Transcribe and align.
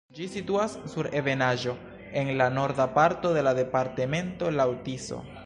Ĝi 0.17 0.27
situas 0.35 0.77
sur 0.93 1.09
ebenaĵo 1.19 1.75
en 2.23 2.33
la 2.41 2.49
norda 2.57 2.89
parto 2.97 3.35
de 3.37 3.45
la 3.49 3.55
departemento 3.61 4.53
laŭ 4.59 4.69
Tiso. 4.89 5.25